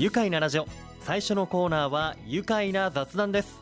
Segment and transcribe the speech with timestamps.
[0.00, 0.66] 愉快なラジオ。
[1.00, 3.60] 最初のコーナーは愉快な雑談です。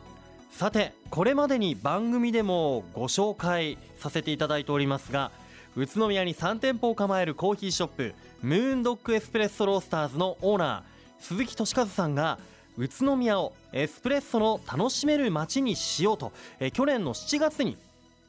[0.52, 5.32] さてこれまでに番組でもご紹介させていただいておりますが
[5.74, 12.38] 宇都宮に3店舗を構えるコーヒーショップムーンドッグエスプレッソロースターズのオーナー鈴木俊和さんが
[12.76, 16.30] 宇都宮をエスプレッソの楽しめる街にしようと
[16.60, 17.76] え去年の7月に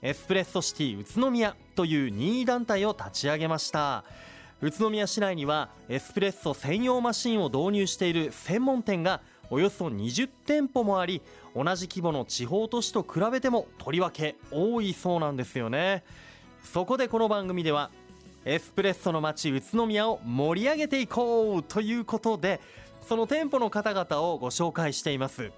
[0.02, 4.04] エスプレッソシティ宇都宮という任意団体を立ち上げました。
[4.62, 11.22] 宇都宮市内にはエスプレッソ専用マシンを導入している専門店がおよそ20店舗もあり
[11.56, 16.04] 同じ規模の地方都市と比べてもとりわけ多いそうなんですよね。
[16.64, 17.90] そこでこの番組では
[18.44, 22.60] エスプレッソの街宇都宮を盛り上げていこうということで
[23.08, 25.52] その店舗の方々をご紹介しています。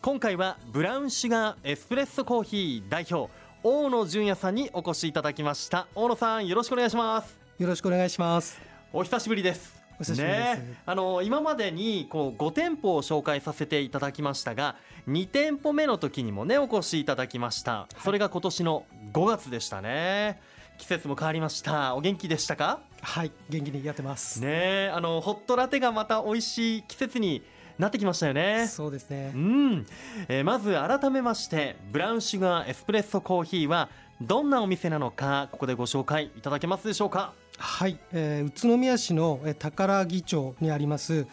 [0.00, 3.30] 今回はブラウンシュガーエスプレッソコーヒー代表
[3.62, 5.86] 大野純也さんにお越しいただきました。
[5.94, 7.39] 大野さんよろしくお願いします。
[7.60, 8.58] よろしくお願いします。
[8.90, 9.78] お久しぶりです。
[9.98, 14.76] お久しぶりです、ね、あの今までにこう5店舗を紹介させていただきましたが
[15.08, 20.40] 2店舗目の時にもねお越しいただきました、それが今年の5月でしたね。
[20.78, 21.94] 季節も変わりました。
[21.94, 22.80] お元気でしたか？
[23.02, 24.40] はい元気にやってます。
[24.40, 24.88] ね。
[24.94, 27.42] あのホットラテがまた美味しい季節に
[27.78, 28.68] なってきましたよね。
[28.68, 29.32] そうですね。
[29.34, 29.86] うん、
[30.28, 33.90] えーまず改めましてブラウンシュガーエスプレッソコーヒーは
[34.22, 37.34] どんなお店なのかここでご紹介いただけますでしょうか？
[37.62, 41.26] はい、えー宇都宮市のえー宝木町にあります、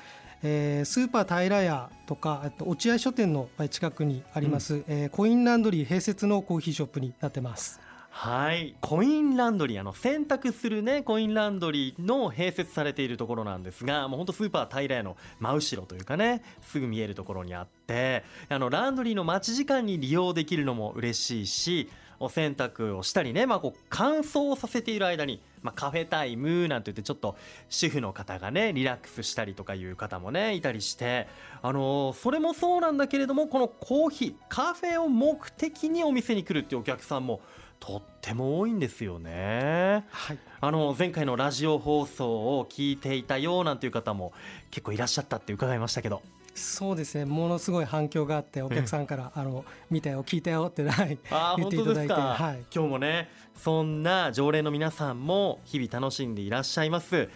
[0.43, 7.79] えースーパー平屋とかあと落合書店のえー近くにあります、えーコインランドリー併設のコーヒーショップになってます。
[8.09, 8.75] はい。
[8.81, 21.89] コインランドリーあの洗濯するねコインランドリーの併設されているところなんですがもうほんとスーパー平屋の真後ろというかねすぐ見えるところにあってあのランドリーの待ち時間に利用できるのも嬉しいし
[22.19, 27.35] お洗濯をしたりね、まあ、こう乾燥させている間に、まあ、カフェタイムなんて言ってちょっと
[27.69, 31.27] 主婦の方がねリラックスしたりとかいう方もねいたりして、
[31.61, 37.41] あのーそれもそうなんだけれどもこのコーヒーカフェを目的にお店に来るっていうお客さんも
[37.79, 40.05] とっても多いんですよね。
[40.09, 44.33] はいあの前回のラジオ放送を聞いていたよなんていう方も
[44.71, 46.23] 結構いらっしゃったって伺いましたけど
[46.57, 47.25] そうですね。
[47.25, 51.17] ものすごい反響があってお客さんから、あの見たよ聞いたよって、はい、
[51.57, 52.65] 言っていただいてはい。
[52.73, 57.29] 今日もねそんな常連の皆さんも日々楽しんでいらっしゃいます。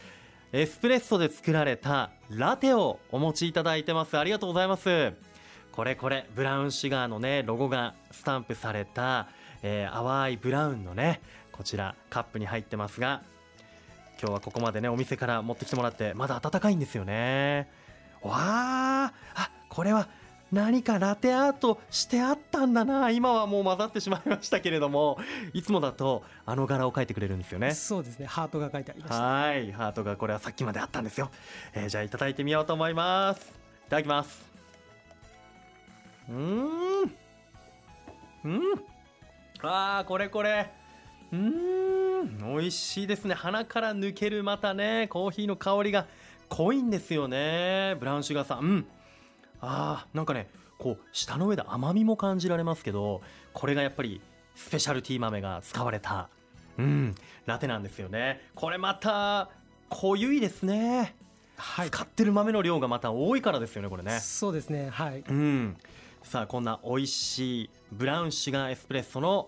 [0.54, 4.18] エスプレッソで作られたラテをお持ちいただいてます。
[4.18, 5.14] ありがとうございます。
[5.72, 9.30] これこれブラウンシュガーのねロゴがスタンプされた、
[9.62, 11.22] えー淡いブラウンのね
[11.52, 13.22] こちらカップに入ってますが
[14.20, 17.70] 今日はここまでねお店から持ってきてもらってまだ温かいんですよね
[18.22, 18.34] わ
[19.06, 20.08] ああこれは
[20.52, 23.10] 何かラテアートしてあったんだな。
[23.10, 25.18] 今はもう混ざってしまいましたけれども。
[25.54, 27.74] いつもだとあの柄を描いてくれるんですよね。
[27.74, 28.26] そうですね。
[28.26, 29.22] ハートが書いてありました。
[29.24, 29.72] はい。
[29.72, 31.32] ハートがこれはさっきまであったんですよ、
[31.74, 33.40] えーじゃあいただいてみようと思います。
[33.88, 34.46] いただきます。
[36.30, 37.02] うーん。
[37.04, 38.62] うん。
[39.62, 40.70] あーこれこれ。
[41.32, 42.58] うーん。
[42.58, 43.36] 美味しいですね。
[43.36, 46.08] 鼻から抜けるまたねコーヒーの香りが
[46.52, 47.96] 濃いんですよね。
[47.98, 48.60] ブラウンシュガーさん。
[48.60, 48.86] うん。
[49.62, 53.22] あーなんかねこう舌の上で甘みも感じられますけど
[53.54, 54.20] これがやっぱり
[54.56, 56.30] スペシャルティー豆が使われた
[56.78, 58.42] うんラテなんですよね。
[58.54, 59.50] これまた
[59.90, 61.16] 濃ゆいですね、
[61.56, 61.88] はい。
[61.90, 64.20] 使ってる豆の量がまた多いからですよねこれね。
[64.20, 64.90] そうですね。
[64.90, 65.24] はい。
[65.26, 65.78] うん。
[66.24, 69.48] さあこんな美味しいブラウンシュガーエスプレッソの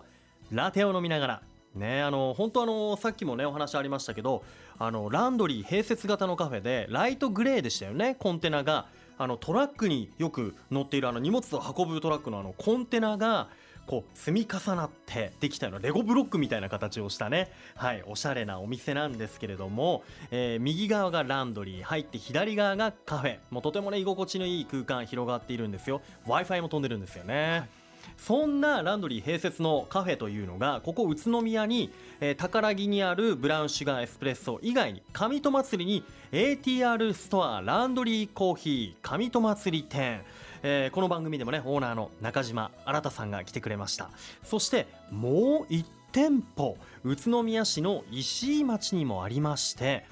[0.50, 1.42] ラテを飲みながら
[1.74, 4.42] ねあの本当あのさっきもねお話ありましたけど
[4.86, 8.16] あのランドリー併設型のカフェでライトグレーでしたよね。
[8.18, 8.86] コンテナが
[9.16, 13.48] あのトラックによく乗っているあの荷物を運ぶトラックのあのコンテナが
[13.86, 17.50] こう積み重なってできたようなレゴブロックみたいな形をしたね。
[17.76, 23.38] はいおしゃれなお店なんですけれども、えー右側がランドリー入って左側がカフェ。
[23.50, 26.02] もうとてもね居心地のいい空間広がっているんですよ。
[26.26, 27.68] W i f i も飛んでるんですよね、
[28.16, 40.22] そんなランドリー併設のカフェというのがここ宇都宮に、えー宝木にあるブラウンシュガーエスプレッソ以外に上戸祭りに ATR ストアランドリーコーヒー上戸祭り店。
[40.62, 44.10] えーこの番組でもねオーナーの中島新さんが来てくれました。
[44.42, 50.04] そしてもう1店舗宇都宮市の石井町にもありまして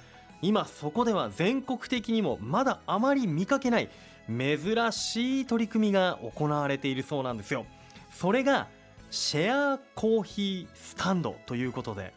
[0.43, 3.89] 今そこでは全国的にもまだあまり見かけない
[4.29, 4.59] 珍
[4.93, 7.67] しい取り組みが行われているそうなんですよ。
[8.13, 8.69] それが
[9.11, 12.15] シェアコーヒースタンドということで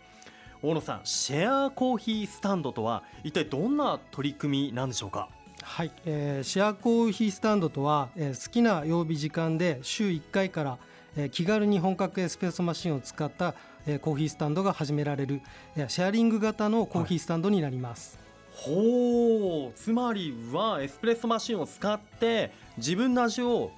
[0.62, 5.30] 大野さんシェアコーヒースタンドとは一体どんな取り組みなんでしょうか？
[5.62, 10.78] はい、えーシェアコーヒースタンドとは、えー好きな曜日時間で週1回から、
[11.18, 13.56] えー気軽に本格エスプレッソマシンを使った、
[13.86, 15.42] えーコーヒースタンドが始められる、
[15.76, 18.18] えーシェアリング型のコーヒースタンドになります。
[18.54, 23.72] ほうつまりはエスプレッソマシンを使って自分の味を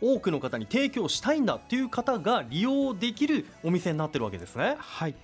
[0.00, 4.76] 多くの方に提供したいんだっていう方が利用できるお店になってるわけですね。
[4.78, 5.14] はい。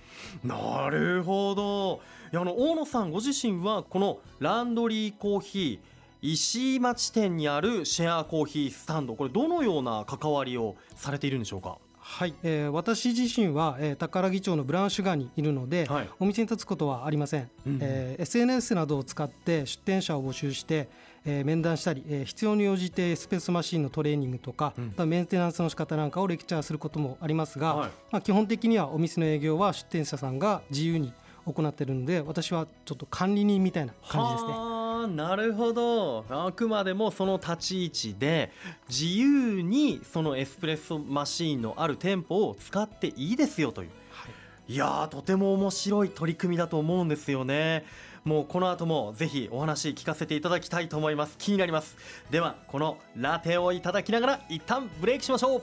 [0.43, 2.01] なるほど。
[2.31, 11.77] いやあの大野さんご自身はこのランドリーコーヒー石井町店にあるシェアコーヒースタンドこれどのような関わりをされているんでしょうか？
[11.99, 16.09] はい、えー私自身は、えー、宝木町のブラウンシュガーにいるので、はい。
[16.19, 20.89] お店に立つことはありません、うんえー SNS などを使って出店者を募集して、
[21.27, 24.93] えー面談したり、えー必要に応じてエスプレッソマシンのトレーニングとか、うん。
[24.97, 27.89] まあメンテナンスの仕方なんかをレクチャーすることもありますが、はい。
[28.11, 31.13] まあ、基本的にはお店の営業は出店者さんが自由に
[31.45, 34.51] 行っているので私はちょっと管理人みたいな感じですね。
[34.51, 36.25] はあなるほど。
[36.29, 38.51] あくまでもその立ち位置で
[38.89, 43.89] 自由にそのエスプレッソマシーンのある店舗を使っていいですよという。
[44.11, 44.73] はい。
[44.73, 47.85] いやーとても面白い取り組みだと思うんですよね
[48.27, 51.37] もうこの後もぜひお話聞かせていただきたいと思います。
[51.37, 51.95] 気になります。
[52.29, 55.61] ではこのラテをいただきながら一旦ブレイクしましょう。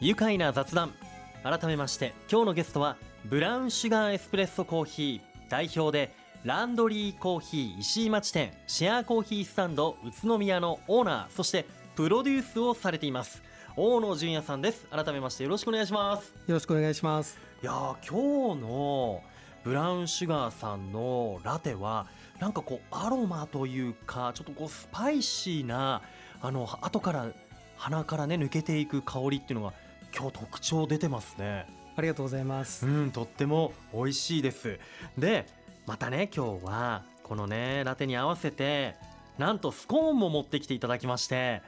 [0.00, 0.94] 愉快な雑談。
[1.42, 2.96] 改めまして今日のゲストは
[3.26, 5.50] ブラウンシュガーエスプレッソコーヒー。
[5.50, 11.66] 代表でランドリーコーヒー石井町店シェアコーヒースタンド宇都宮のオーナーそして
[11.96, 13.42] プロデュースをされています。
[13.76, 17.38] 大野純也さんです改めましてよろしくお願いしますよろしくお願いします。
[17.60, 19.20] いやー今日の
[19.64, 22.06] ブラウンシュガーさんのラテは
[22.38, 26.02] なんかこうアロマというかちょっとこうスパイシーな
[26.40, 27.32] あの後から
[27.76, 29.72] 鼻からね抜けていく香りっていうのが
[30.16, 31.66] 今日特徴出てますね
[31.96, 32.86] ありがとうございます。
[32.86, 34.78] うんとっても美味しいです
[35.18, 35.46] で
[35.86, 38.94] またね今日はこのねラテに合わせて
[39.36, 41.60] なんとスコーンも持ってきていただきまして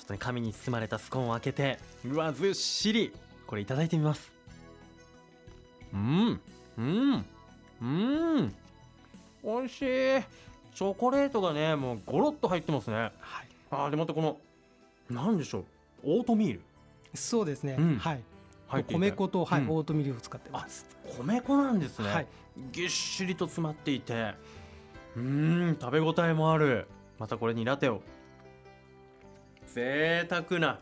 [0.00, 3.12] ちょっとね紙に包まれたスコーンを開けてうわずっしり。
[3.46, 4.32] これいただいてみます。
[5.92, 6.40] うん
[6.78, 7.24] うん
[7.82, 8.54] うん。
[9.44, 9.84] 美味しい。
[9.84, 12.96] チョコレートがねもうゴロッと入ってますね。
[12.96, 13.12] はい、
[13.70, 14.38] あーでまたこの
[15.10, 15.64] なんでしょう。
[16.04, 16.60] オートミール。
[17.12, 17.76] そうですね。
[17.78, 17.98] うん。
[17.98, 18.22] はい。
[18.86, 19.70] 米粉と、はいうん。
[19.70, 20.86] オートミールを使ってます。
[21.18, 22.26] 米粉なんですね、はい。
[22.72, 24.34] ぎっしりと詰まっていて。
[25.16, 25.22] うー
[25.72, 26.86] ん食べ応えもある。
[27.18, 28.00] またこれにラテを
[29.74, 30.78] 贅沢な。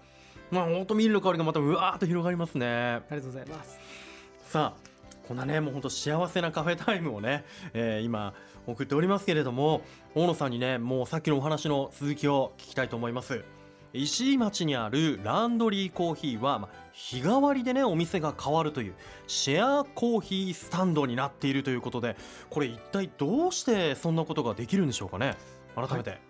[0.50, 2.66] まあオートミールの香りがまたうわーっと広がりますね。
[2.66, 3.78] ありがとうございます。
[4.46, 4.88] さあ
[5.26, 7.44] こんなねもうほんと幸せなカフェタイムをね、
[7.74, 8.32] えー今
[8.66, 9.82] 送っておりますけれども
[10.14, 13.44] 大野さんにねもうさっきのお話の続きを聞きたいと思います。
[13.94, 18.94] 石井町にあるランドリーコーヒーは、まあ日替わりでねお店が変わるという
[19.26, 22.16] シェアコーヒースタンドになっているということで
[22.50, 25.36] これ一体どうしてそんなことができるんでしょうかね？
[25.74, 26.20] 改めて、はい、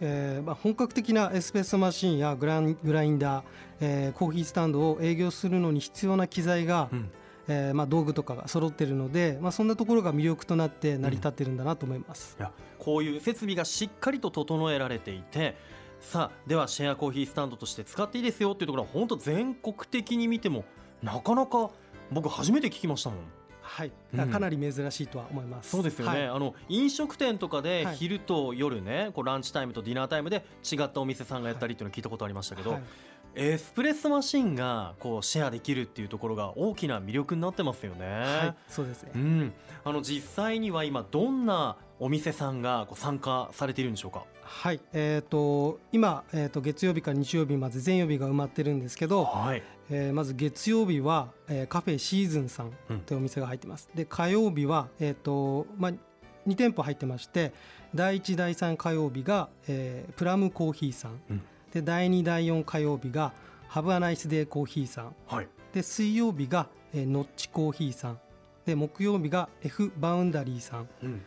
[0.00, 3.44] えーまあ、本格的なエスプレッソマシンやグラングラインダー、
[3.80, 7.10] えーコーヒースタンドを営業するのに必要な機材が、うん。
[7.46, 12.36] えーまあ、道具とかが揃っているので、まあ、そんなところが魅力となって成り立ってるんだなと思います。
[12.38, 15.56] いやこういう設備がしっかりと整えられていて
[16.00, 20.64] さあではシェアコーヒースタンドとして使っていいですよっていうところは本当全国的に見ても
[21.02, 21.70] なかなか
[22.10, 23.18] 僕初めて聞きましたもん
[23.64, 24.30] はい、うん。
[24.30, 25.70] かなり珍しいとは思います。
[25.70, 26.28] そうですよね、はい。
[26.28, 27.96] あの飲食店とかではい。
[27.96, 32.82] 昼と夜ね、こうランチタイムとディナータイムで違ったお店さんがやったりっていうのを聞いたことありましたけど、はい
[33.36, 38.06] エスプレッソマシンがこうシェアできるっていうところが大きな魅力になってますよね。
[38.06, 39.10] はい、そうですね。
[39.14, 39.52] うん、
[39.84, 44.24] あの実際には今どんなお店さんがこう参加されているんでしょうか？
[44.42, 49.62] はい、えっ、と今えっ、と月曜日から日曜日まで全曜日が埋まってるんですけど、はい。
[49.90, 52.72] えーまず月曜日は、えーカフェシーズンさん
[53.06, 53.88] というお店が入ってます。
[53.94, 55.92] で火曜日はえっ、とまあ
[56.46, 57.52] 2店舗入ってまして
[57.94, 61.42] 第1第3火曜日が、えープラムコーヒーさん、うん
[61.74, 63.32] で第2第4火曜日が
[63.68, 65.48] ハブアナイスデーコーヒーさんはい。
[65.72, 68.18] で水曜日が、えーノッチコーヒーさん
[68.64, 71.22] で木曜日が F バウンダリーさん、うん。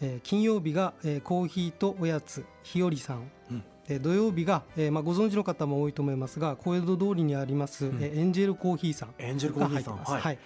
[0.00, 9.96] えー金曜日が、えーコーヒーとおやつひよりさん、うんで土曜日が、えーまあ、ご存知の方も多いと思いますが小江戸通りにあります、んえーエンジェルコーヒーさんエンジェルコーヒーさん。
[9.98, 10.12] が入ってます。
[10.12, 10.20] は。
[10.20, 10.38] はいい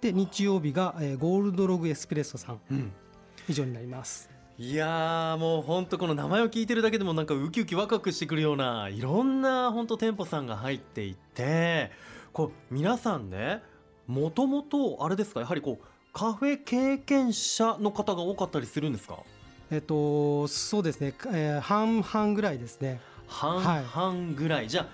[0.00, 2.92] で日曜日が、えーゴールドログエスプレッソさんうん。
[3.48, 4.30] 以上になります。
[4.56, 11.90] いやーもう本当この名前を聞いてるだけでもなんかウキウキワクワクしてくるようないろんな本当店舗さんが入っていて
[12.32, 13.62] こう皆さんね
[14.06, 15.40] もともとあれですか？
[15.40, 19.18] やはりこうカフェ経験者の方が多かったりするんですか？
[19.72, 23.00] えっ、とそうですね、えー半々ぐらいですね。
[23.26, 24.86] 半々ぐらい、じゃあ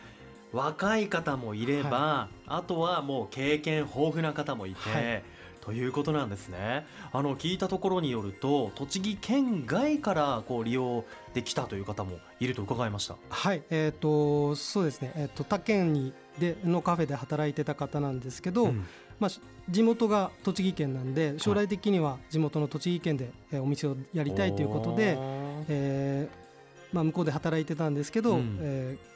[0.53, 5.23] 若い方もいれば、あとはもう経験豊富な方もいて、はい
[5.61, 6.87] ということなんですね。
[7.13, 13.17] あの聞いたところによると栃木県外からこう利用できたという方もいると伺いました。
[13.29, 18.87] はい、えっ、とそうですね、えっ、と他県にでのカフェで働いてた方なんですけど、うん。
[19.19, 19.31] まあ、
[19.69, 25.19] 地元が栃木県なんで将来的には地元の栃木県でえーお店をやりたいということで、
[25.69, 28.59] えーまあ、向こうで働いてたんですけど、うん。
[28.61, 29.11] えー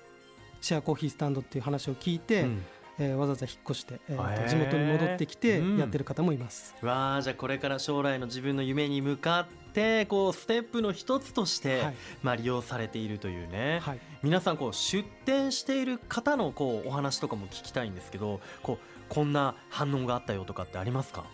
[0.61, 2.65] シェアコーヒースタンドっていう話を聞いて、うん
[2.99, 5.79] えーわざわざ引っ越して、えー地元に戻ってきてうん。
[5.79, 6.75] やってる方もいます。
[6.83, 11.95] わあじゃあこれから将来の自分の夢に向かってこうステップの一つとして、はい。
[12.23, 13.99] まあ、利用されているというね、はい。
[14.23, 21.25] 皆さんこう出店している方のこうお話とかも聞きたいんですけどこうこんな反応があったよとかってありますか？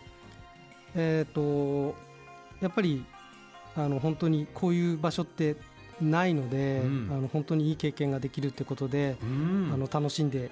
[0.94, 1.94] えー、と
[2.60, 3.04] やっぱり
[3.76, 5.56] あの本当にこういう場所って
[6.00, 7.08] ないので、うん。
[7.12, 9.70] あの本当にいい経験ができるってことで、うん。
[9.74, 10.50] あの楽しんで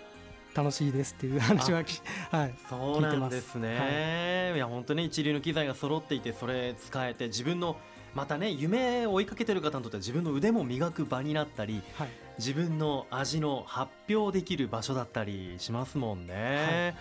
[0.54, 2.00] 楽しいですっていう話はき
[2.30, 2.54] はい。
[2.68, 7.76] そうなんですね、い、や本当に一流の機材が揃っていてそれ使えて自分の
[8.14, 12.08] またね夢を追いかけてる方にとっては自分の腕も磨く場になったりはい。
[12.38, 16.96] 自分の味の発表できる場所だったりしますもんね、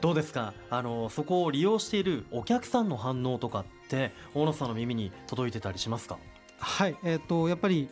[0.00, 0.54] どうですか？
[0.70, 6.18] あのそこを利用しているお客さんの反応とかって大野さんの耳に届いてたりしますか？
[6.60, 6.96] はい。
[7.02, 7.88] えー、とやっぱり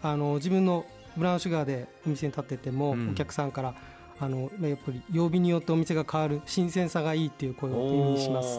[0.00, 3.10] あの自分のブラウンシュガーでお店に立ってても、うん。
[3.10, 3.74] お客さんから
[4.20, 8.58] あのまあやっぱり曜日によってお店が変わる新鮮さがいいっていう声を耳にします。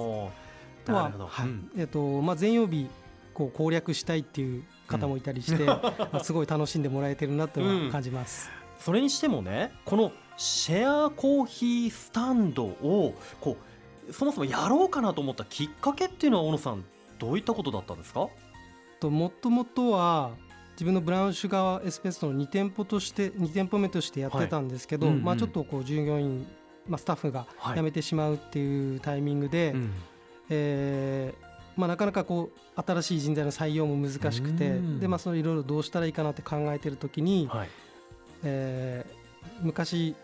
[0.86, 1.48] なるはい。
[1.48, 1.72] うん。
[1.78, 2.88] えっとまあ、全曜日
[3.34, 8.50] こう攻略したいっていう方もいたりして、 あすごい楽しんでもらえてるなっていうのは感じます。
[8.80, 13.58] それにしてもねこのシェアコーヒースタンドをこ
[14.08, 16.86] うそもそもやろうかなと思ったきっかけっていうのは小野さん
[17.18, 18.28] どういったことだったんですか？
[19.00, 20.32] ともともとは
[20.78, 25.16] 自分のブラウンシュガーエスペーストの2店舗として2店舗目としてやってたんですけど、はい。
[25.16, 25.26] うんうん。
[25.26, 26.46] まあ、ちょっとこう従業員、
[26.88, 27.76] まあ、スタッフがはい。
[27.76, 29.92] 辞めてしまうっていうタイミングで、うん
[30.50, 37.70] えーまあ、なかなかこう新しい人材の採用も難しくてうんで、まあ、そのいろいろどうしたらいいかなって考えてる時に、はい。
[38.44, 39.18] えー
[39.62, 40.16] 昔、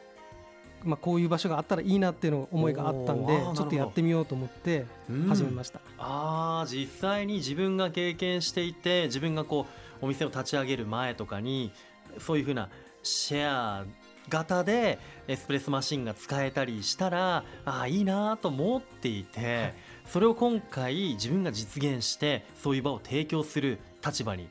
[0.83, 5.79] まあ、こういう場所があったらいいなっていうの思いがあったんでちょっとやってみようと思ってうん始めました。
[5.97, 11.71] あー実際に自分が経験していて自分がこうお店を立ち上げる前とかに
[12.19, 12.69] そういうふうな
[13.03, 13.85] シェア
[14.27, 19.73] 型でエスプレッソマシンが使えたりしたらああいいなと思っていて、はい。
[20.05, 24.49] それを今回自分が実現してそういう場を提供する立場に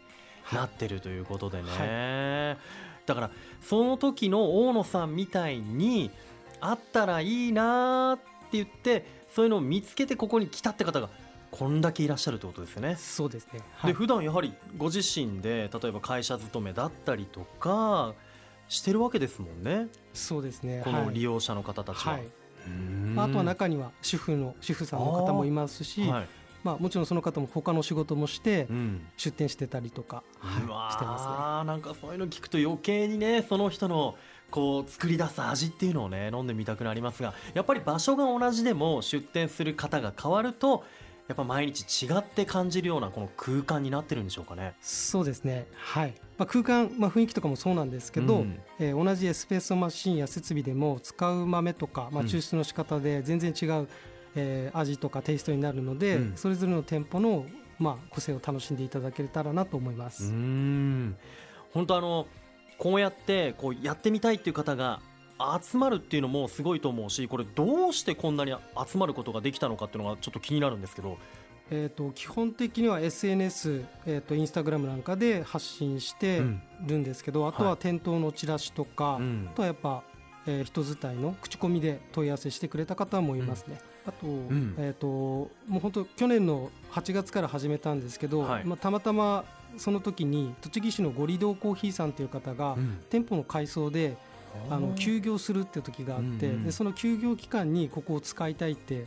[0.53, 2.57] なってるということでね、
[3.07, 3.31] だから
[3.61, 6.11] その時の大野さんみたいに
[6.61, 11.11] あったらいいなって言ってそういうのを見つけてここに来たって方が
[11.53, 12.97] こんだけいらっしゃるってことですよね。
[12.97, 18.15] そうですね、はでい普段やはりご自身で例えば会社勤めだったりとか
[18.69, 19.89] してるわけですもんね。
[20.15, 20.81] そうですね。
[20.83, 21.15] このはい。
[21.15, 22.15] 利用者の方たちは。
[22.15, 22.23] はい。
[23.17, 26.29] ああとは中には主婦の主婦さんの方もいますしはい。
[26.65, 29.07] まあ、もちろんその方も他の仕事もしてうん。
[29.19, 31.33] 出店してたりとか、はい、してますね。
[31.33, 34.17] ーなんかそういうの聞くと余計にねその人の
[34.51, 40.85] こう作り出す味っていうのをね飲んでみたくなりますがやっぱり場所が同じでも出店する方が変わると
[41.33, 44.75] やっぱ毎日違って感じるようなこの空間になってるんでしょうかね。
[44.83, 46.15] そうですね、はい。
[46.37, 48.61] まあ、空間、まあ、雰囲気とかもそうなんですけど、うん。
[48.79, 52.29] えー同じエスプレッソマシンや設備でも使う豆とか、まあ、うん。
[52.29, 53.89] 抽出の仕方で全然違う、
[54.35, 56.33] えー味とかテイストになるので、うん。
[56.37, 57.47] それぞれの店舗の、
[57.79, 60.31] まあ、個性を楽しんでいただけたらなと思いまうーす。
[60.31, 61.17] ん。
[61.73, 62.27] 本当あの
[62.79, 65.01] こうやってこうやってみたいっていう方が
[65.63, 68.55] 集まるっていうのもすごいと思うしこれどうしてこんなに
[68.87, 71.19] 集まることができたのかっていうのがちょっと気になるんですけど。
[71.75, 76.43] えー、と基本的には SNS、えー、とインスタグラムなんかで発信して
[76.87, 77.79] るんですけど、あとははい。
[77.79, 79.49] 店頭のチラシとか、うん。
[79.51, 80.03] あとはやっぱ、
[80.47, 83.79] えー人伝いの口コミで問い合わせしてくれた方もいますね。
[84.05, 84.75] あと,、ん。
[84.77, 88.65] えー、ともう本当去年の8月から始めたんですけど、はい。
[88.67, 89.45] まあ、たまたま
[89.79, 92.77] その時に栃木市のゴリドーコーヒーさんという方が、
[93.09, 94.19] 店舗の改装で
[94.71, 96.65] あの休業するっていう時があって、うんうん。
[96.65, 99.07] でその休業期間にここを使いたいって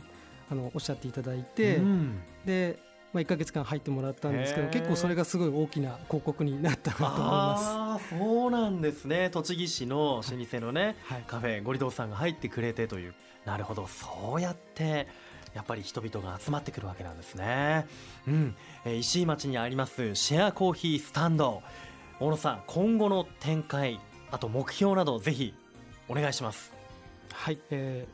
[0.50, 2.20] あのおっしゃっていただいて、うん。
[2.44, 2.78] で、
[3.12, 7.64] まあ、1か月間入ってもらったんですけど結構それがすごい大きな広告になったなと思います。
[7.66, 9.30] ああそうなんですね。
[9.30, 11.24] 栃木市の老舗のね、はい。
[11.26, 13.14] カフェゴリドーさんが入ってくれてという。
[13.44, 13.86] なるほど。
[13.86, 15.06] そうやって
[15.54, 17.86] やっぱり人々が集まってくるわけなんですね、
[18.28, 18.56] うん。
[18.84, 21.62] えー石井町にありますシェアコーヒースタンド。
[22.18, 25.54] 大野さん今後の展開あと目標などぜひ
[26.08, 26.72] お願いします。
[27.32, 28.06] はい、え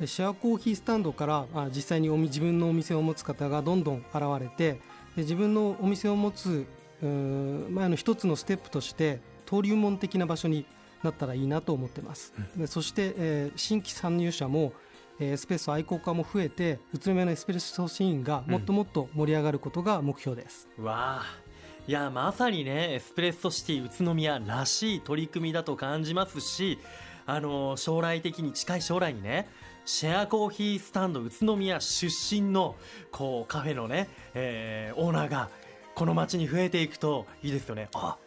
[0.00, 4.80] ーシェアコーヒースタンドからあ実際におみ自分のお店を持つ方がどんどん現れて
[5.16, 6.66] で自分のお店を持つ
[7.02, 10.66] うー前の一つのステップとして登竜門的な場所に
[11.02, 14.72] なったらいいなと思ってます、でそして、えー新規参入者も
[15.18, 21.47] えーエスプレッソ愛好家も増えて宇都宮のエスプレッソシーンがもっともっと盛り上がることが目標です、わあ
[21.88, 26.78] いやまさにねエスプレッソシティ宇都宮らしい取り組みだと感じますし
[27.24, 29.48] あの将来的に近い将来にね
[29.86, 32.76] シェアコーヒースタンド宇都宮出身の
[33.10, 35.48] こうカフェのね、えーオーナーが
[35.94, 37.88] この街に増えていくといいですよね。
[37.94, 38.18] あ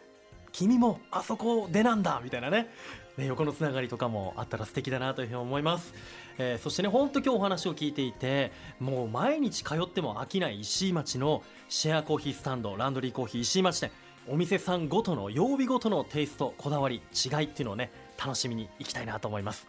[0.52, 2.68] 君もあそこでなんだみたいなね。
[3.16, 5.92] ね横のつながりとかもあったら素敵だなというふうに思います、
[6.38, 13.90] えーそしてね本当今日お話を聞いていてもう毎日通っても飽きない石井町のシェアコーヒースタンドランドリーコーヒー石井町店
[14.28, 19.68] お店さんごとの曜日ごとのテイストこだわり違いっていうのをね楽しみにいきたいなと思います。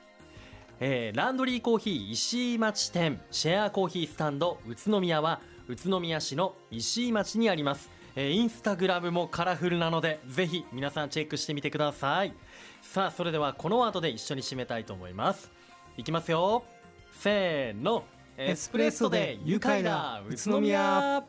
[0.79, 12.33] えーランドリーコーヒー石井町店シェアコーヒースタンド宇都宮は宇都宮市の石井町にあります、えーインスタグラムもカラフルなのでぜひ皆さんチェックしてみてください。
[12.81, 15.51] さあそれではこの後で一緒に締めたいと思います。
[15.97, 16.63] いきますよ。
[17.11, 18.03] せーの。
[18.37, 21.23] エスプレッソで愉快な宇都宮。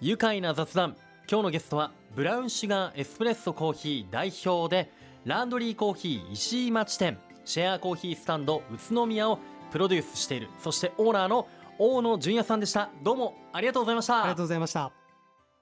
[0.00, 0.96] 愉快な雑談。
[1.30, 4.90] 今日のゲストはブラウンシュガーエスプレッソコーヒー代表で
[5.24, 7.18] ランドリーコーヒー石井町店。
[7.44, 9.38] シェアコーヒースタンド宇都宮を
[9.72, 12.90] プロデュースしているそしてオーナーの大野純也さんでした。
[13.02, 14.20] どうもありがとうございました。
[14.20, 14.99] ありがとうございました。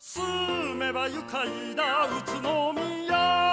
[0.01, 0.23] 住
[0.77, 3.48] めば愉快な宇都宮。